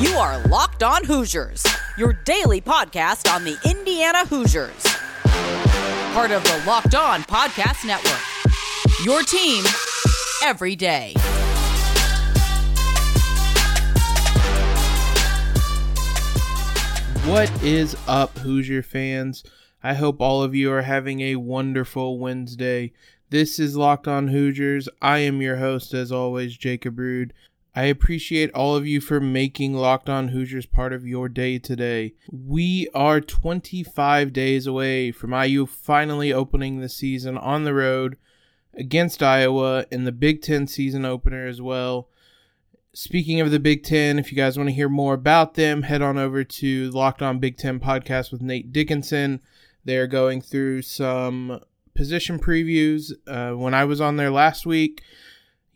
[0.00, 1.64] You are Locked On Hoosiers,
[1.96, 4.82] your daily podcast on the Indiana Hoosiers.
[6.12, 8.20] Part of the Locked On Podcast Network.
[9.04, 9.64] Your team
[10.42, 11.14] every day.
[17.26, 19.44] What is up, Hoosier fans?
[19.80, 22.92] I hope all of you are having a wonderful Wednesday.
[23.30, 24.88] This is Locked On Hoosiers.
[25.00, 27.32] I am your host, as always, Jacob Rude.
[27.76, 32.14] I appreciate all of you for making Locked On Hoosiers part of your day today.
[32.30, 38.16] We are 25 days away from IU finally opening the season on the road
[38.74, 42.08] against Iowa in the Big Ten season opener as well.
[42.92, 46.00] Speaking of the Big Ten, if you guys want to hear more about them, head
[46.00, 49.40] on over to Locked On Big Ten podcast with Nate Dickinson.
[49.84, 51.60] They're going through some
[51.96, 53.10] position previews.
[53.26, 55.02] Uh, when I was on there last week,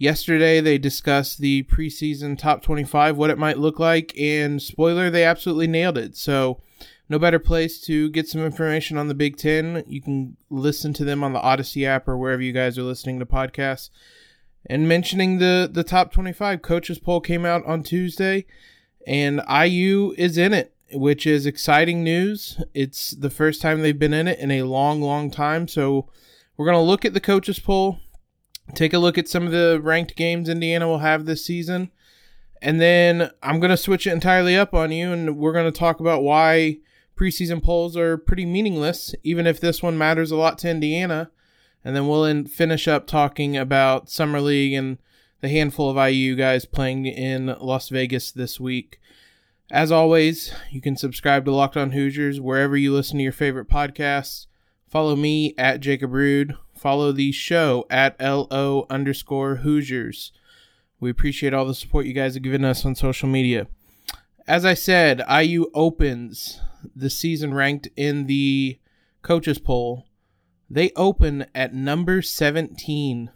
[0.00, 5.24] Yesterday, they discussed the preseason top 25, what it might look like, and spoiler, they
[5.24, 6.16] absolutely nailed it.
[6.16, 6.60] So,
[7.08, 9.82] no better place to get some information on the Big Ten.
[9.88, 13.18] You can listen to them on the Odyssey app or wherever you guys are listening
[13.18, 13.90] to podcasts.
[14.66, 18.46] And mentioning the, the top 25, coaches poll came out on Tuesday,
[19.04, 22.62] and IU is in it, which is exciting news.
[22.72, 25.66] It's the first time they've been in it in a long, long time.
[25.66, 26.08] So,
[26.56, 27.98] we're going to look at the coaches poll
[28.74, 31.90] take a look at some of the ranked games Indiana will have this season.
[32.60, 35.78] And then I'm going to switch it entirely up on you, and we're going to
[35.78, 36.78] talk about why
[37.16, 41.30] preseason polls are pretty meaningless, even if this one matters a lot to Indiana.
[41.84, 44.98] And then we'll finish up talking about Summer League and
[45.40, 49.00] the handful of IU guys playing in Las Vegas this week.
[49.70, 53.68] As always, you can subscribe to Locked On Hoosiers wherever you listen to your favorite
[53.68, 54.46] podcasts.
[54.88, 60.32] Follow me at Jacob Rude Follow the show at LO underscore Hoosiers.
[61.00, 63.66] We appreciate all the support you guys have given us on social media.
[64.46, 66.60] As I said, IU opens
[66.94, 68.78] the season ranked in the
[69.22, 70.06] coaches poll.
[70.70, 73.30] They open at number 17.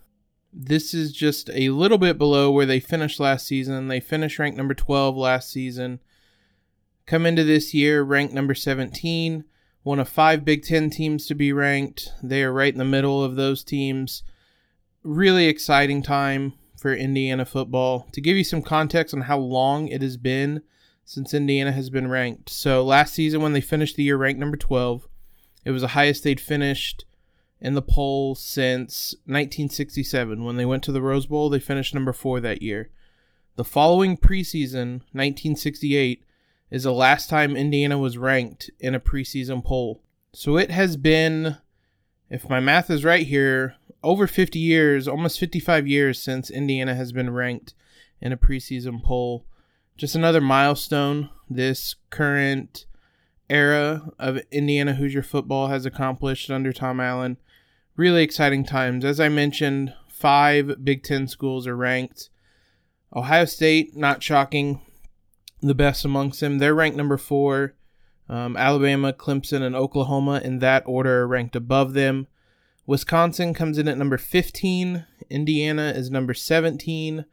[0.53, 3.89] This is just a little bit below where they finished last season.
[3.89, 5.99] They finished ranked number 12 last season.
[7.07, 9.45] Come into this year ranked number 17
[9.83, 12.13] one of five Big Ten teams to be ranked.
[12.23, 14.23] They are right in the middle of those teams.
[15.03, 18.09] Really exciting time for Indiana football.
[18.13, 20.63] To give you some context on how long it has been
[21.05, 22.51] since Indiana has been ranked.
[22.51, 25.09] So last season, when they finished the year ranked number 12,
[25.65, 27.05] it was the highest they'd finished
[27.61, 30.45] in the poll since 1967.
[30.45, 32.91] When they went to the Rose Bowl, they finished number four that year.
[33.57, 36.25] The following preseason, 1968,
[36.73, 40.01] is the last time Indiana was ranked in a preseason poll.
[40.33, 41.59] So it has been,
[42.31, 47.13] if my math is right here, over 50 years, almost 55 years since Indiana has
[47.13, 47.75] been ranked
[48.23, 49.45] in a preseason poll.
[49.99, 52.87] Just another milestone this current
[53.51, 57.37] era of Indiana Hoosier football has accomplished under Tom Allen.
[57.97, 59.05] Really exciting times.
[59.05, 62.31] As I mentioned, five Big Ten schools are ranked.
[63.15, 64.81] Ohio State, not shocking,
[65.63, 66.59] the best amongst them.
[66.59, 67.75] They're ranked number four.
[68.29, 72.27] Um, Alabama, Clemson, and Oklahoma in that order are ranked above them.
[72.87, 75.07] Wisconsin comes in at number 15.
[75.31, 77.25] Indiana is number 17.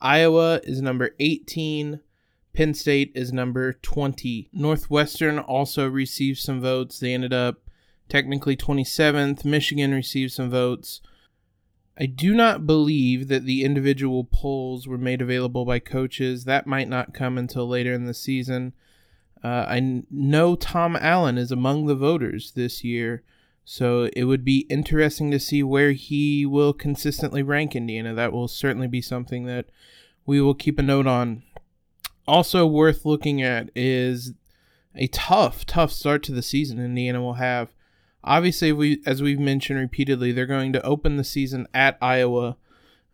[0.00, 2.00] Iowa is number 18.
[2.52, 4.50] Penn State is number 20.
[4.52, 6.98] Northwestern also received some votes.
[6.98, 7.62] They ended up
[8.08, 9.44] technically 27th.
[9.44, 11.00] Michigan received some votes.
[12.00, 16.44] I do not believe that the individual polls were made available by coaches.
[16.44, 18.72] That might not come until later in the season.
[19.42, 23.24] Uh, I know Tom Allen is among the voters this year,
[23.64, 28.14] so it would be interesting to see where he will consistently rank Indiana.
[28.14, 29.66] That will certainly be something that
[30.24, 31.42] we will keep a note on.
[32.28, 34.34] Also, worth looking at is
[34.94, 37.72] a tough, tough start to the season Indiana will have.
[38.24, 42.56] Obviously, we as we've mentioned repeatedly, they're going to open the season at Iowa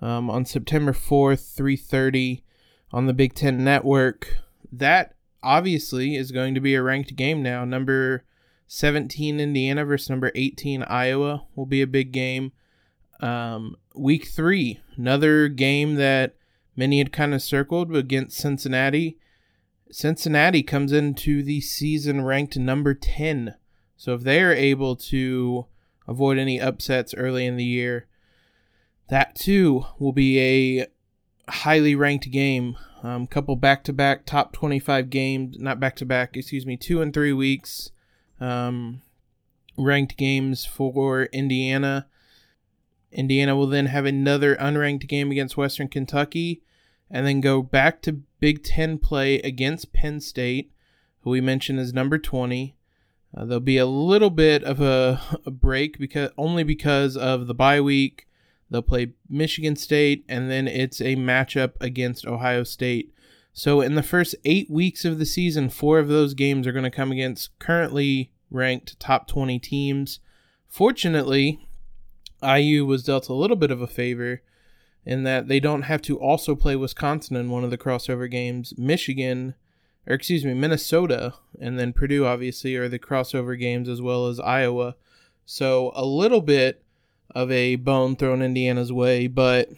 [0.00, 2.44] um, on September fourth, three thirty,
[2.92, 4.38] on the Big Ten Network.
[4.72, 7.64] That obviously is going to be a ranked game now.
[7.64, 8.24] Number
[8.66, 12.52] seventeen Indiana versus number eighteen Iowa will be a big game.
[13.20, 16.34] Um, week three, another game that
[16.76, 19.18] many had kind of circled against Cincinnati.
[19.90, 23.54] Cincinnati comes into the season ranked number 10.
[23.96, 25.66] So if they are able to
[26.06, 28.06] avoid any upsets early in the year,
[29.08, 30.86] that too will be a
[31.48, 32.76] highly ranked game.
[33.02, 37.02] Um, couple back to back top 25 games, not back to back, excuse me, two
[37.02, 37.90] and three weeks
[38.40, 39.02] um,
[39.76, 42.06] ranked games for Indiana.
[43.12, 46.62] Indiana will then have another unranked game against Western Kentucky.
[47.10, 50.72] and then go back to Big Ten play against Penn State,
[51.20, 52.74] who we mentioned is number 20.
[53.36, 57.54] Uh, there'll be a little bit of a, a, break because only because of the
[57.54, 58.28] bye week.
[58.70, 63.12] They'll play Michigan State, and then it's a matchup against Ohio State.
[63.52, 66.84] So in the first eight weeks of the season, four of those games are going
[66.84, 70.18] to come against currently ranked top 20 teams.
[70.66, 71.60] Fortunately,
[72.42, 74.42] IU was dealt a little bit of a favor
[75.06, 78.74] in that they don't have to also play Wisconsin in one of the crossover games.
[78.76, 79.54] Michigan,
[80.06, 84.40] or excuse me, Minnesota, and then Purdue obviously are the crossover games as well as
[84.40, 84.96] Iowa.
[85.46, 86.82] So a little bit
[87.34, 89.70] of a bone thrown Indiana's way, but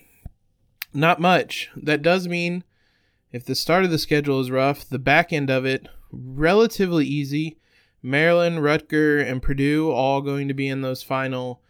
[0.93, 1.71] not much.
[1.77, 2.65] That does mean
[3.33, 7.59] if the start of the schedule is rough, the back end of it relatively easy.
[8.03, 11.61] Maryland, Rutger, and Purdue all going to be in those final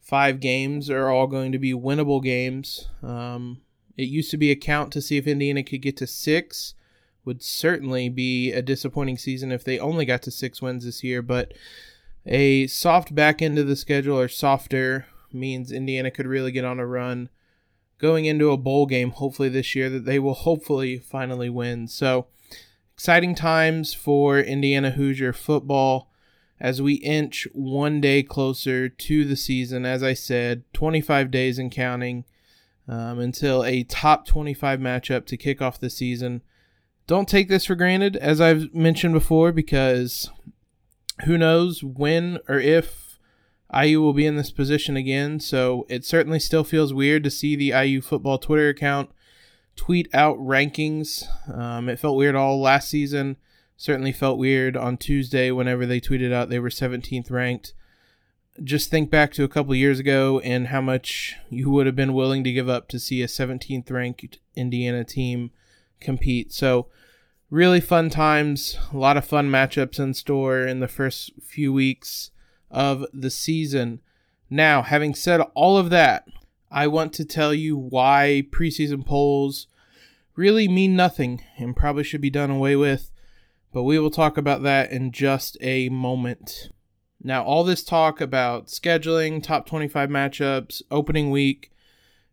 [0.00, 2.88] five games are all going to be winnable games.
[3.02, 3.60] Um,
[3.96, 6.74] it used to be a count to see if Indiana could get to six.
[7.24, 11.20] Would certainly be a disappointing season if they only got to six wins this year,
[11.20, 11.52] but
[12.24, 16.78] a soft back end of the schedule or softer means Indiana could really get on
[16.78, 17.28] a run
[17.98, 21.88] going into a bowl game, hopefully this year, that they will hopefully finally win.
[21.88, 22.26] So,
[22.94, 26.10] exciting times for Indiana Hoosier football
[26.60, 29.84] as we inch one day closer to the season.
[29.84, 32.24] As I said, 25 days and counting
[32.88, 36.42] um, until a top 25 matchup to kick off the season.
[37.08, 40.30] Don't take this for granted, as I've mentioned before, because
[41.24, 43.18] who knows when or if
[43.74, 47.56] IU will be in this position again, so it certainly still feels weird to see
[47.56, 49.08] the IU football Twitter account
[49.74, 51.24] tweet out rankings.
[51.50, 53.38] Um, it felt weird all last season.
[53.78, 57.72] Certainly felt weird on Tuesday whenever they tweeted out they were 17th ranked.
[58.62, 62.12] Just think back to a couple years ago and how much you would have been
[62.12, 65.52] willing to give up to see a 17th ranked Indiana team
[66.00, 66.52] compete.
[66.52, 66.86] So,
[67.50, 72.30] really fun times, a lot of fun matchups in store in the first few weeks
[72.70, 74.00] of the season.
[74.50, 76.26] Now, having said all of that,
[76.70, 79.66] I want to tell you why preseason polls
[80.36, 83.10] really mean nothing and probably should be done away with,
[83.72, 86.70] but we will talk about that in just a moment.
[87.22, 91.72] Now, all this talk about scheduling, top 25 matchups, opening week,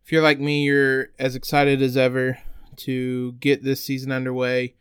[0.04, 2.38] if you're like me, you're as excited as ever
[2.78, 4.74] to get this season underway.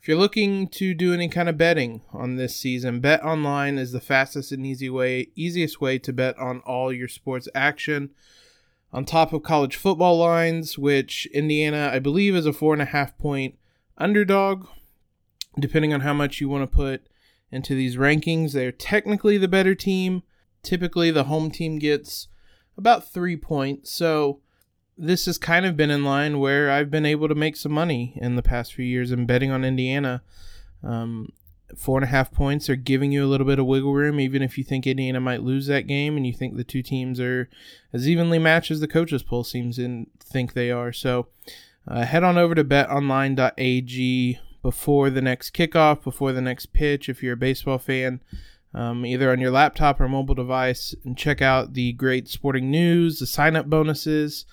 [0.00, 3.90] If you're looking to do any kind of betting on this season, Bet Online is
[3.90, 8.10] the fastest and easy way, easiest way to bet on all your sports action.
[8.92, 12.86] On top of college football lines, which Indiana, I believe, is a four and a
[12.86, 13.56] half point
[13.98, 14.68] underdog,
[15.58, 17.08] depending on how much you want to put
[17.50, 18.52] into these rankings.
[18.52, 20.22] They're technically the better team.
[20.62, 22.28] Typically, the home team gets
[22.78, 23.90] about three points.
[23.90, 24.40] So
[24.98, 28.18] this has kind of been in line where I've been able to make some money
[28.20, 30.22] in the past few years in betting on Indiana.
[30.82, 31.32] Um,
[31.76, 34.42] four and a half points are giving you a little bit of wiggle room, even
[34.42, 37.48] if you think Indiana might lose that game and you think the two teams are
[37.92, 40.92] as evenly matched as the coaches poll seems and think they are.
[40.92, 41.26] So
[41.86, 47.22] uh, head on over to betonline.ag before the next kickoff, before the next pitch, if
[47.22, 48.20] you're a baseball fan.
[48.74, 53.20] Um, either on your laptop or mobile device, and check out the great sporting news,
[53.20, 54.44] the sign up bonuses,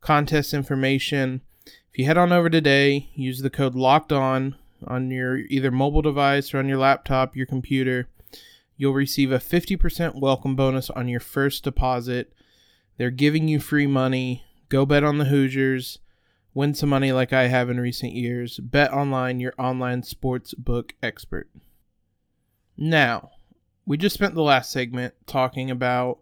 [0.00, 1.42] contest information.
[1.66, 4.56] If you head on over today, use the code locked on
[4.86, 8.08] on your either mobile device or on your laptop, your computer,
[8.76, 12.32] you'll receive a 50% welcome bonus on your first deposit.
[12.96, 14.44] They're giving you free money.
[14.68, 15.98] Go bet on the Hoosiers.
[16.54, 18.58] Win some money like I have in recent years.
[18.58, 21.48] Bet online, your online sports book expert.
[22.76, 23.30] Now,
[23.86, 26.18] we just spent the last segment talking about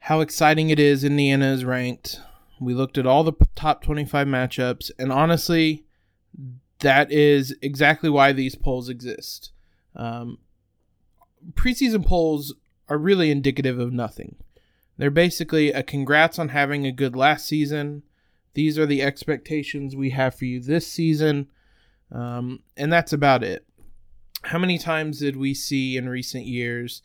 [0.00, 2.20] how exciting it is Indiana is ranked
[2.60, 5.84] we looked at all the top 25 matchups, and honestly,
[6.80, 9.52] that is exactly why these polls exist.
[9.94, 10.38] Um,
[11.52, 12.54] preseason polls
[12.88, 14.36] are really indicative of nothing.
[14.96, 18.02] They're basically a congrats on having a good last season.
[18.54, 21.48] These are the expectations we have for you this season.
[22.10, 23.66] Um, and that's about it.
[24.44, 27.02] How many times did we see in recent years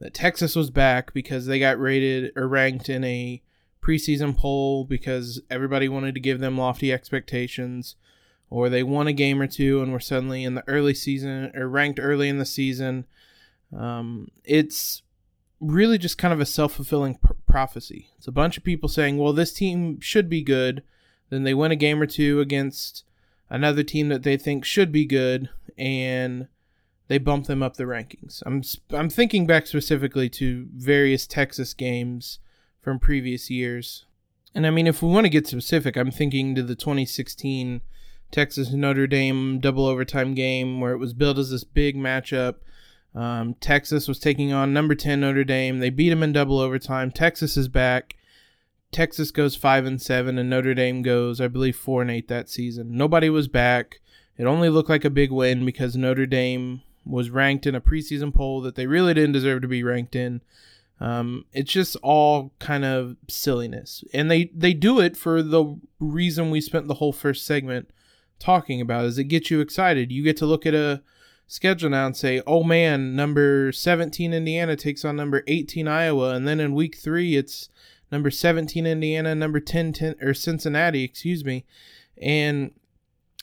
[0.00, 3.42] that Texas was back because they got rated or ranked in a
[3.82, 7.96] preseason poll because everybody wanted to give them lofty expectations,
[8.48, 11.68] or they won a game or two and were suddenly in the early season or
[11.68, 13.06] ranked early in the season.
[13.76, 15.02] Um, it's
[15.60, 18.08] really just kind of a self fulfilling pr- prophecy.
[18.16, 20.82] It's a bunch of people saying, well, this team should be good.
[21.28, 23.04] Then they win a game or two against
[23.48, 26.48] another team that they think should be good, and
[27.08, 28.42] they bump them up the rankings.
[28.46, 32.40] I'm I'm thinking back specifically to various Texas games
[32.80, 34.06] from previous years.
[34.54, 37.82] And I mean, if we want to get specific, I'm thinking to the 2016
[38.30, 42.56] Texas Notre Dame double overtime game where it was billed as this big matchup.
[43.14, 45.78] Um, Texas was taking on number 10 Notre Dame.
[45.78, 47.10] They beat them in double overtime.
[47.10, 48.16] Texas is back.
[48.92, 52.48] Texas goes 5 and 7 and Notre Dame goes I believe 4 and 8 that
[52.48, 52.96] season.
[52.96, 54.00] Nobody was back.
[54.36, 58.34] It only looked like a big win because Notre Dame was ranked in a preseason
[58.34, 60.40] poll that they really didn't deserve to be ranked in.
[61.00, 66.50] Um, it's just all kind of silliness, and they they do it for the reason
[66.50, 67.90] we spent the whole first segment
[68.38, 70.12] talking about is it gets you excited.
[70.12, 71.02] You get to look at a
[71.46, 76.46] schedule now and say, "Oh man, number 17 Indiana takes on number 18 Iowa," and
[76.46, 77.70] then in week 3 it's
[78.12, 81.64] number 17 Indiana, number 10, 10 or Cincinnati, excuse me.
[82.20, 82.72] And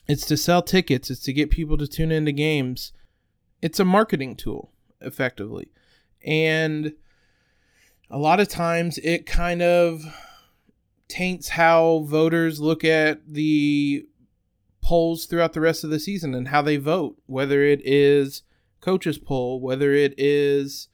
[0.06, 2.92] it's to sell tickets, it's to get people to tune into games.
[3.60, 5.70] It's a marketing tool effectively.
[6.24, 6.94] And
[8.10, 10.02] a lot of times it kind of
[11.08, 14.06] taints how voters look at the
[14.82, 18.42] polls throughout the rest of the season and how they vote, whether it is
[18.80, 20.88] coaches poll, whether it is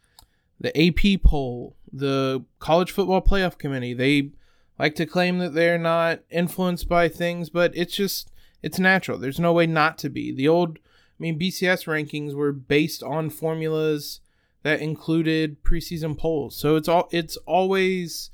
[0.60, 3.94] the AP poll, the college football playoff committee.
[3.94, 4.30] They
[4.78, 8.30] like to claim that they're not influenced by things, but it's just
[8.62, 9.18] it's natural.
[9.18, 10.34] There's no way not to be.
[10.34, 14.20] The old I mean BCS rankings were based on formulas
[14.64, 16.56] that included preseason polls.
[16.56, 18.30] So it's all it's always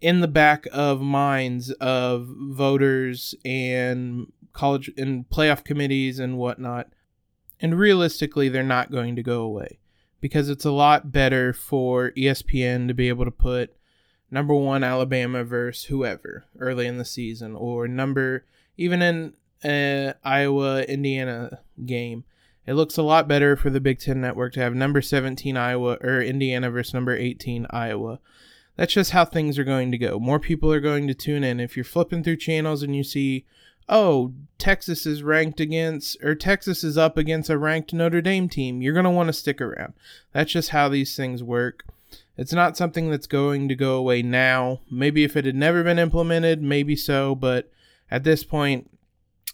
[0.00, 6.88] in the back of minds of voters and college and playoff committees and whatnot.
[7.58, 9.78] And realistically, they're not going to go away
[10.20, 13.74] because it's a lot better for ESPN to be able to put
[14.30, 18.44] number one Alabama versus whoever early in the season, or number
[18.76, 19.32] even in
[19.64, 22.24] uh, Iowa Indiana game.
[22.66, 25.98] It looks a lot better for the Big Ten Network to have number 17 Iowa
[26.00, 28.20] or Indiana versus number 18 Iowa.
[28.76, 30.18] That's just how things are going to go.
[30.18, 31.60] More people are going to tune in.
[31.60, 33.44] If you're flipping through channels and you see
[33.88, 38.80] oh, Texas is ranked against, or Texas is up against a ranked Notre Dame team,
[38.80, 39.92] you're going to want to stick around.
[40.32, 41.84] That's just how these things work.
[42.36, 44.80] It's not something that's going to go away now.
[44.90, 47.70] Maybe if it had never been implemented, maybe so, but
[48.10, 48.90] at this point,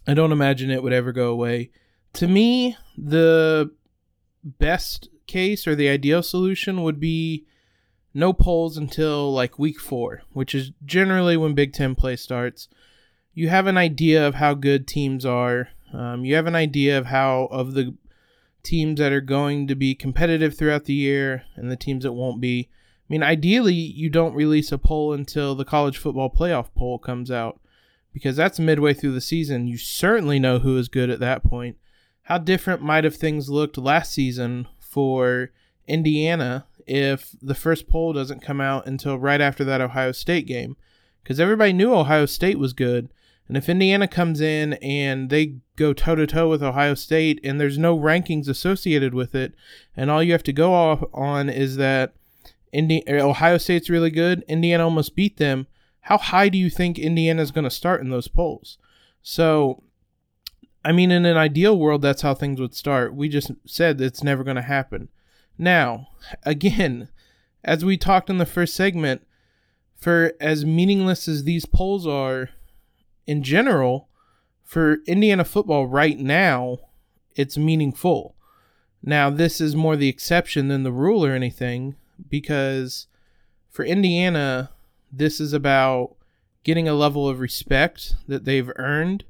[0.06, 1.70] I don't imagine it would ever go away.
[2.14, 3.70] To me, the
[4.42, 7.46] best case or the ideal solution would be
[8.14, 12.68] no polls until like week four, which is generally when Big Ten play starts
[13.38, 15.68] you have an idea of how good teams are.
[15.92, 17.94] Um, you have an idea of how of the
[18.64, 22.40] teams that are going to be competitive throughout the year and the teams that won't
[22.40, 22.68] be.
[22.68, 27.30] I mean, ideally, you don't release a poll until the college football playoff poll comes
[27.30, 27.60] out
[28.12, 29.68] because that's midway through the season.
[29.68, 31.76] You certainly know who is good at that point.
[32.28, 35.50] How different might have things looked last season for
[35.86, 40.76] Indiana if the first poll doesn't come out until right after that Ohio State game?
[41.22, 43.08] Because everybody knew Ohio State was good,
[43.48, 47.58] and if Indiana comes in and they go toe to toe with Ohio State and
[47.58, 49.54] there's no rankings associated with it,
[49.96, 52.12] and all you have to go off on is that
[52.74, 55.66] Indi- er, Ohio State's really good, Indiana almost beat them,
[56.02, 58.76] how high do you think Indiana's going to start in those polls?
[59.22, 59.82] So,
[60.84, 63.14] I mean, in an ideal world, that's how things would start.
[63.14, 65.08] We just said it's never going to happen.
[65.58, 66.08] Now,
[66.44, 67.08] again,
[67.64, 69.26] as we talked in the first segment,
[69.96, 72.50] for as meaningless as these polls are,
[73.26, 74.08] in general,
[74.64, 76.78] for Indiana football right now,
[77.34, 78.36] it's meaningful.
[79.02, 81.96] Now, this is more the exception than the rule or anything
[82.28, 83.06] because
[83.70, 84.70] for Indiana,
[85.12, 86.16] this is about
[86.64, 89.24] getting a level of respect that they've earned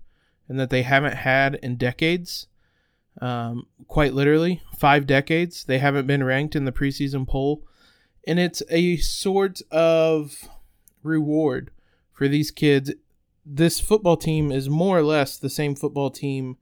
[0.49, 2.47] and that they haven't had in decades.
[3.21, 5.65] Um, quite literally, five decades.
[5.65, 7.65] They haven't been ranked in the preseason poll.
[8.27, 10.49] And it's a sort of
[11.03, 11.71] reward
[12.13, 12.93] for these kids
[13.51, 16.59] this football team is more or less the same football team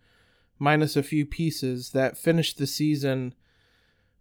[0.58, 3.34] minus a few pieces that finished the season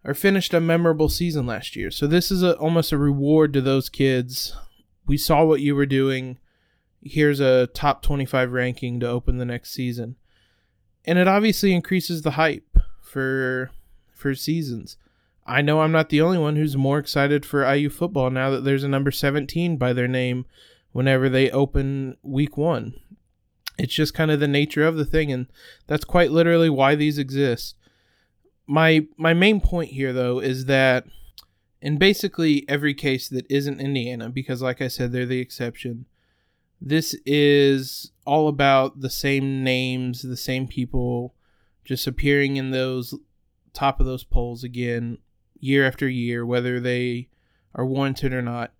[0.04, 1.90] or finished a memorable season last year.
[1.90, 4.56] So this is a, almost a reward to those kids.
[5.06, 6.38] We saw what you were doing.
[7.08, 10.16] Here's a top 25 ranking to open the next season.
[11.04, 13.70] And it obviously increases the hype for
[14.12, 14.96] for seasons.
[15.46, 18.64] I know I'm not the only one who's more excited for IU football now that
[18.64, 20.44] there's a number 17 by their name
[20.90, 22.94] whenever they open week one.
[23.78, 25.46] It's just kind of the nature of the thing, and
[25.86, 27.76] that's quite literally why these exist.
[28.66, 31.04] My my main point here though is that
[31.80, 36.06] in basically every case that isn't Indiana, because like I said, they're the exception,
[36.80, 41.34] this is all about the same names, the same people
[41.84, 43.14] just appearing in those
[43.72, 45.18] top of those polls again
[45.58, 47.28] year after year, whether they
[47.74, 48.72] are warranted or not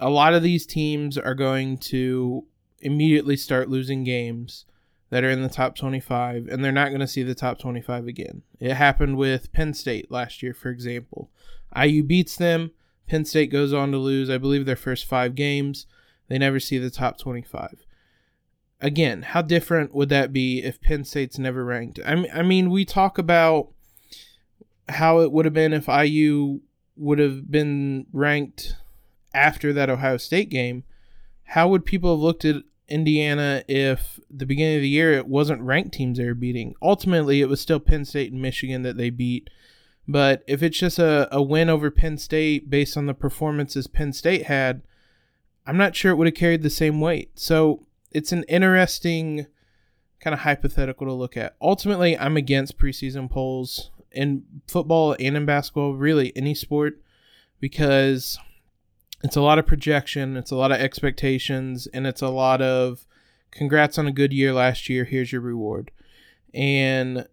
[0.00, 2.44] a lot of these teams are going to
[2.80, 4.66] immediately start losing games
[5.10, 8.06] that are in the top 25, and they're not going to see the top 25
[8.06, 8.42] again.
[8.58, 11.30] It happened with Penn State last year, for example.
[11.76, 12.72] IU beats them.
[13.06, 15.86] Penn State goes on to lose, I believe, their first five games.
[16.28, 17.84] They never see the top 25.
[18.80, 22.00] Again, how different would that be if Penn State's never ranked?
[22.04, 23.68] I mean, I mean we talk about
[24.88, 26.60] how it would have been if IU
[26.96, 28.76] would have been ranked
[29.32, 30.84] after that Ohio State game.
[31.44, 35.62] How would people have looked at Indiana if the beginning of the year it wasn't
[35.62, 36.74] ranked teams they were beating?
[36.82, 39.50] Ultimately, it was still Penn State and Michigan that they beat.
[40.06, 44.12] But if it's just a, a win over Penn State based on the performances Penn
[44.12, 44.82] State had,
[45.66, 47.30] I'm not sure it would have carried the same weight.
[47.34, 49.46] So it's an interesting
[50.20, 51.56] kind of hypothetical to look at.
[51.60, 57.00] Ultimately, I'm against preseason polls in football and in basketball, really any sport,
[57.60, 58.38] because
[59.22, 63.06] it's a lot of projection, it's a lot of expectations, and it's a lot of
[63.50, 65.90] congrats on a good year last year, here's your reward.
[66.52, 67.26] And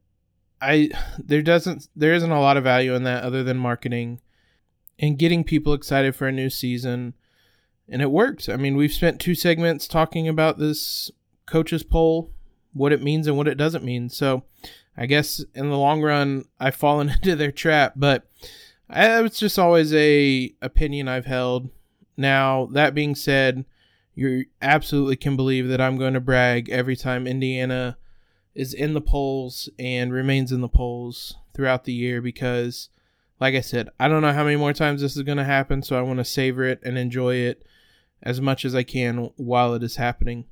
[0.62, 4.22] I there doesn't there isn't a lot of value in that other than marketing
[5.00, 7.14] and getting people excited for a new season.
[7.90, 8.48] And it worked.
[8.48, 11.12] I mean, we've spent two segments talking about this
[11.46, 12.32] coaches poll,
[12.74, 14.10] what it means and what it doesn't mean.
[14.10, 14.44] So,
[14.98, 18.28] I guess in the long run, I've fallen into their trap, but
[18.90, 21.70] it's just always a opinion I've held.
[22.18, 23.66] Now, that being said,
[24.14, 27.98] you absolutely can believe that I'm going to brag every time Indiana
[28.54, 32.90] is in the polls and remains in the polls throughout the year because,
[33.40, 35.82] like I said, I don't know how many more times this is going to happen,
[35.82, 37.64] so I want to savor it and enjoy it
[38.24, 40.46] as much as I can while it is happening.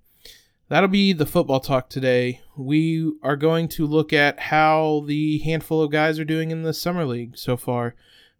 [0.69, 2.41] That'll be the football talk today.
[2.55, 6.73] We are going to look at how the handful of guys are doing in the
[6.73, 7.95] summer league so far.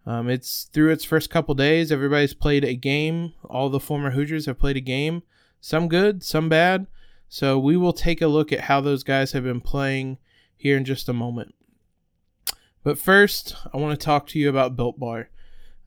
[0.06, 1.92] Um, it's through its first couple days.
[1.92, 3.34] Everybody's played a game.
[3.46, 5.24] All the former Hoosiers have played a game.
[5.60, 6.88] Some good, some bad.
[7.28, 10.18] So we will take a look at how those guys have been playing
[10.56, 11.56] here in just a moment.
[12.84, 15.30] But first, I want to talk to you about Built Bar.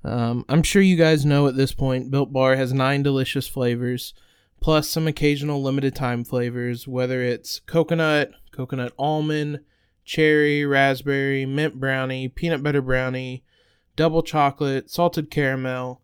[0.05, 4.15] Um, I'm sure you guys know at this point, Built Bar has nine delicious flavors,
[4.61, 9.61] plus some occasional limited time flavors, whether it's coconut, coconut almond,
[10.05, 13.45] cherry, raspberry, mint brownie, peanut butter brownie,
[13.97, 16.01] double chocolate, salted caramel.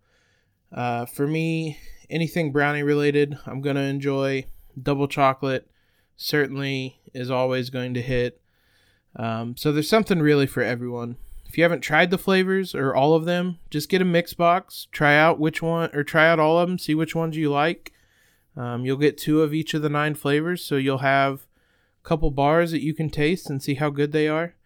[0.72, 4.44] Uh, for me, anything brownie related, I'm going to enjoy
[4.80, 5.68] double chocolate
[6.16, 8.40] certainly is always going to hit.
[9.16, 11.16] Um, so there's something really for everyone.
[11.48, 14.86] If you haven't tried the flavors or all of them, just get a mix box,
[14.92, 17.92] try out which one, or try out all of them, see which ones you like.
[18.54, 21.46] Um, you'll get two of each of the nine flavors, so you'll have
[22.04, 24.56] a couple bars that you can taste and see how good they are.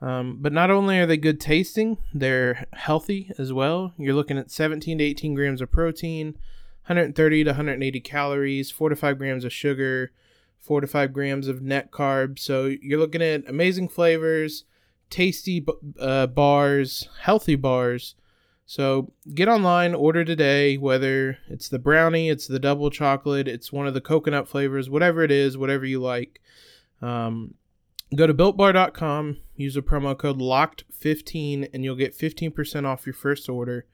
[0.00, 3.94] Um, but not only are they good tasting, they're healthy as well.
[3.96, 6.32] You're looking at 17 to 18 grams of protein,
[6.86, 10.10] 130 to 180 calories, 4 to 5 grams of sugar,
[10.58, 12.40] 4 to 5 grams of net carbs.
[12.40, 14.64] So you're looking at amazing flavors,
[15.12, 15.64] tasty
[16.00, 18.16] uh, bars, healthy bars.
[18.64, 23.86] So get online, order today, whether it's the brownie, it's the double chocolate, it's one
[23.86, 26.40] of the coconut flavors, whatever it is, whatever you like.
[27.02, 27.54] Um,
[28.16, 33.48] go to builtbar.com, use the promo code LOCKED15, and you'll get 15% off your first
[33.48, 33.84] order.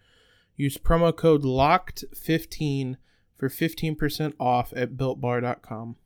[0.56, 2.96] Use promo code LOCKED15
[3.36, 5.96] for 15% off at builtbar.com.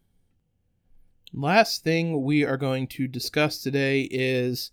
[1.35, 4.70] Last thing we are going to discuss today is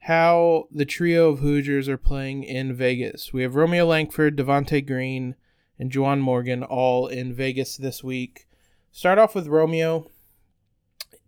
[0.00, 3.32] how the trio of Hoosiers are playing in Vegas.
[3.32, 5.34] We have Romeo Langford, Devonte Green,
[5.78, 8.46] and Juwan Morgan all in Vegas this week.
[8.92, 10.10] Start off with Romeo.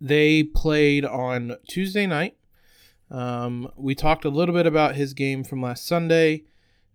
[0.01, 2.35] They played on Tuesday night.
[3.09, 6.43] Um, we talked a little bit about his game from last Sunday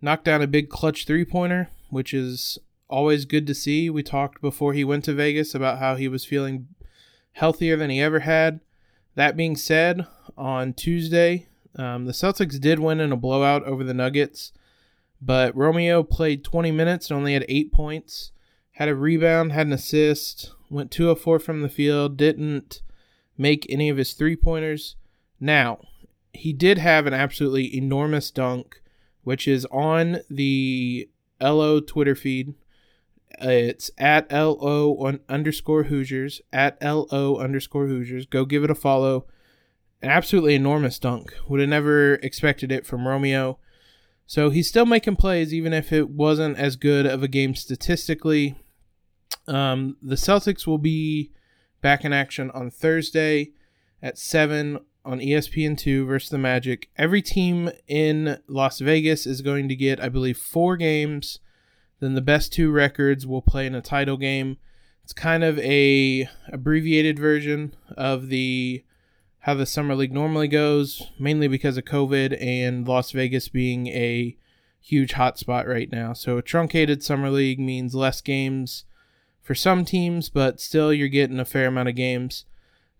[0.00, 3.90] knocked down a big clutch three pointer, which is always good to see.
[3.90, 6.68] We talked before he went to Vegas about how he was feeling
[7.32, 8.60] healthier than he ever had.
[9.14, 13.94] That being said, on Tuesday, um, the Celtics did win in a blowout over the
[13.94, 14.52] Nuggets,
[15.20, 18.32] but Romeo played 20 minutes and only had eight points.
[18.72, 22.82] Had a rebound, had an assist, went 2 of 4 from the field, didn't
[23.36, 24.96] make any of his three pointers.
[25.40, 25.80] Now,
[26.32, 28.80] he did have an absolutely enormous dunk
[29.28, 31.06] which is on the
[31.38, 32.54] LO Twitter feed.
[33.38, 34.96] It's at LO
[35.28, 38.24] underscore Hoosiers, at LO underscore Hoosiers.
[38.24, 39.26] Go give it a follow.
[40.00, 41.34] An absolutely enormous dunk.
[41.48, 43.58] Would have never expected it from Romeo.
[44.26, 48.56] So he's still making plays, even if it wasn't as good of a game statistically.
[49.46, 51.32] Um, the Celtics will be
[51.80, 53.52] back in action on Thursday
[54.02, 56.90] at 7 on ESPN2 versus the Magic.
[56.96, 61.38] Every team in Las Vegas is going to get, I believe, four games
[62.00, 64.58] Then the best two records will play in a title game.
[65.02, 68.84] It's kind of a abbreviated version of the
[69.40, 74.36] how the summer league normally goes, mainly because of COVID and Las Vegas being a
[74.80, 76.12] huge hotspot right now.
[76.12, 78.84] So a truncated summer league means less games
[79.42, 82.44] for some teams, but still you're getting a fair amount of games.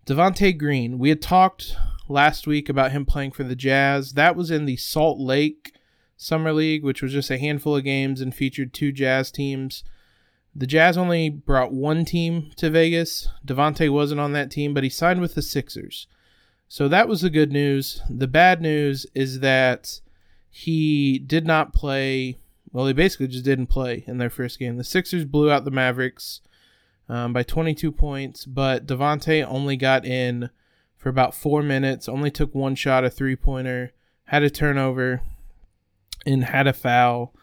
[0.05, 1.75] Devonte Green, we had talked
[2.07, 4.13] last week about him playing for the Jazz.
[4.13, 5.75] That was in the Salt Lake
[6.17, 9.83] Summer League, which was just a handful of games and featured two Jazz teams.
[10.55, 13.27] The Jazz only brought one team to Vegas.
[13.45, 16.07] Devonte wasn't on that team, but he signed with the Sixers.
[16.71, 17.99] So that was the good news.
[18.07, 20.01] The bad news is that
[20.51, 22.37] he did not play.
[22.71, 24.77] Well, he basically just didn't play in their first game.
[24.77, 26.41] The Sixers blew out the Mavericks
[27.09, 30.51] um, by 22 points, but Devonte only got in
[30.95, 32.07] for about four minutes.
[32.07, 33.91] Only took one shot, a three pointer,
[34.25, 35.23] had a turnover,
[36.23, 37.33] and had a foul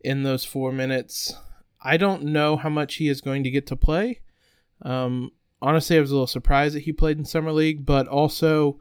[0.00, 1.36] in those four minutes.
[1.80, 4.22] I don't know how much he is going to get to play.
[4.82, 5.30] Um,
[5.62, 8.78] honestly, I was a little surprised that he played in summer league, but also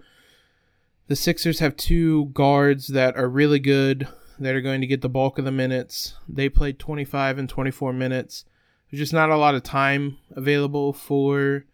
[1.07, 4.07] the Sixers have two guards that are really good
[4.39, 6.15] that are going to get the bulk of the minutes.
[6.27, 8.45] They played 25 and 24 minutes.
[8.89, 11.65] There's just not a lot of time available for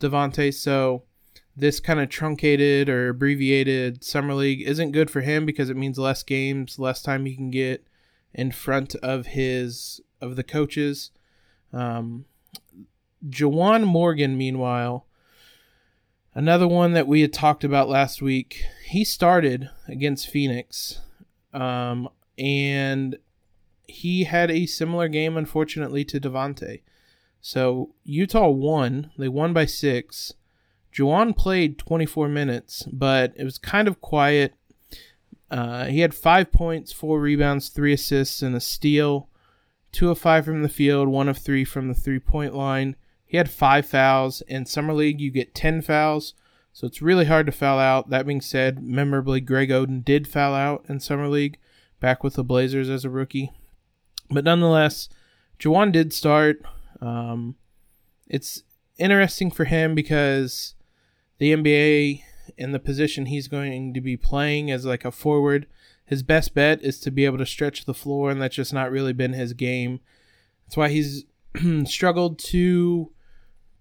[0.00, 1.04] Devonte, so
[1.56, 5.98] this kind of truncated or abbreviated summer league isn't good for him because it means
[5.98, 7.86] less games, less time he can get
[8.34, 11.10] in front of his of the coaches.
[11.72, 12.24] Um,
[13.28, 15.06] Juwan Morgan, meanwhile,
[16.34, 21.00] another one that we had talked about last week, he started against Phoenix,
[21.52, 23.18] um, and
[23.86, 26.80] he had a similar game, unfortunately, to Devonte.
[27.40, 29.10] So Utah won.
[29.18, 30.34] They won by six.
[30.92, 34.54] Juwan played 24 minutes, but it was kind of quiet.
[35.50, 39.28] Uh, he had five points, four rebounds, three assists, and a steal.
[39.92, 42.96] Two of five from the field, one of three from the three point line.
[43.30, 44.42] He had five fouls.
[44.48, 46.34] In Summer League, you get 10 fouls,
[46.72, 48.10] so it's really hard to foul out.
[48.10, 51.56] That being said, memorably, Greg Oden did foul out in Summer League,
[52.00, 53.52] back with the Blazers as a rookie.
[54.30, 55.08] But nonetheless,
[55.60, 56.60] Juwan did start.
[57.00, 57.54] Um,
[58.26, 58.64] it's
[58.98, 60.74] interesting for him because
[61.38, 62.24] the NBA
[62.58, 65.68] in the position he's going to be playing as like a forward,
[66.04, 68.90] his best bet is to be able to stretch the floor, and that's just not
[68.90, 70.00] really been his game.
[70.66, 71.26] That's why he's
[71.84, 73.12] struggled to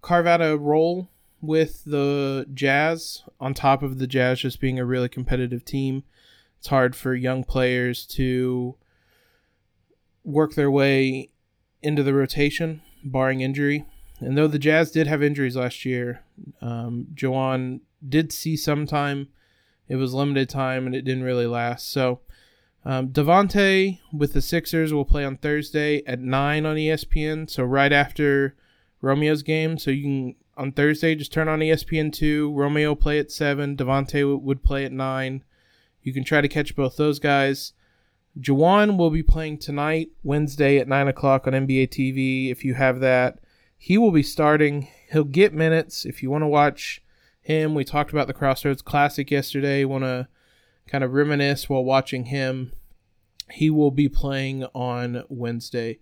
[0.01, 1.09] carve out a role
[1.41, 6.03] with the Jazz on top of the Jazz just being a really competitive team.
[6.57, 8.75] It's hard for young players to
[10.23, 11.29] work their way
[11.81, 13.85] into the rotation, barring injury.
[14.19, 16.23] And though the Jazz did have injuries last year,
[16.61, 17.07] um,
[18.07, 19.29] did see some time.
[19.87, 21.91] It was limited time and it didn't really last.
[21.91, 22.19] So
[22.85, 27.49] um, Devonte with the Sixers will play on Thursday at 9 on ESPN.
[27.49, 28.55] So right after
[29.01, 29.77] Romeo's game.
[29.77, 32.51] So you can on Thursday just turn on ESPN two.
[32.53, 33.77] Romeo play at seven.
[33.77, 35.43] Devonte would play at nine.
[36.01, 37.73] You can try to catch both those guys.
[38.39, 42.51] Juwan will be playing tonight, Wednesday at nine o'clock on NBA TV.
[42.51, 43.39] If you have that,
[43.77, 44.87] he will be starting.
[45.11, 47.01] He'll get minutes if you want to watch
[47.41, 47.73] him.
[47.73, 49.83] We talked about the Crossroads Classic yesterday.
[49.83, 50.27] Want to
[50.87, 52.73] kind of reminisce while watching him.
[53.51, 55.99] He will be playing on Wednesday.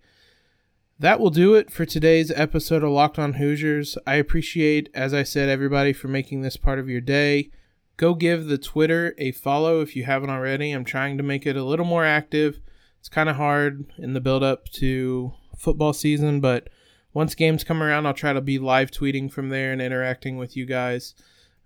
[1.00, 3.96] That will do it for today's episode of Locked On Hoosiers.
[4.04, 7.50] I appreciate, as I said, everybody for making this part of your day.
[7.96, 10.72] Go give the Twitter a follow if you haven't already.
[10.72, 12.58] I'm trying to make it a little more active.
[12.98, 16.68] It's kind of hard in the build up to football season, but
[17.14, 20.56] once games come around, I'll try to be live tweeting from there and interacting with
[20.56, 21.14] you guys.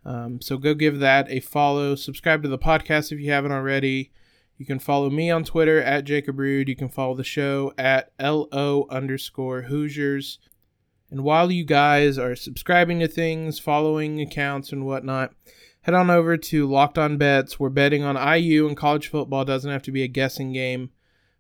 [0.04, 1.94] Um, so go give that a follow.
[1.94, 4.12] Subscribe to the podcast if you haven't already.
[4.62, 6.68] You can follow me on Twitter at Jacob Rude.
[6.68, 10.38] You can follow the show at LO underscore Hoosiers.
[11.11, 15.35] And while you guys are subscribing to things, following accounts and whatnot,
[15.81, 17.59] head on over to Locked On Bets.
[17.59, 20.90] We're betting on IU and college football doesn't have to be a guessing game.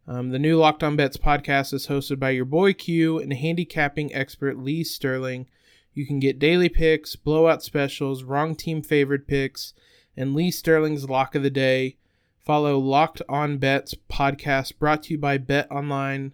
[0.08, 4.12] Um, the new Locked On Bets podcast is hosted by your boy Q and handicapping
[4.12, 5.46] expert Lee Sterling.
[5.94, 9.74] You can get daily picks, blowout specials, wrong team favored picks,
[10.16, 11.98] and Lee Sterling's lock of the day.
[12.44, 16.32] Follow Locked On Bets podcast brought to you by betonline.ag,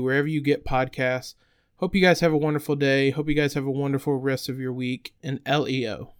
[0.00, 1.34] wherever you get podcasts.
[1.76, 3.10] Hope you guys have a wonderful day.
[3.10, 5.14] Hope you guys have a wonderful rest of your week.
[5.22, 6.14] And LEO.